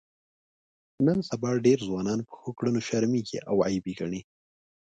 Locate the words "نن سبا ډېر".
1.05-1.79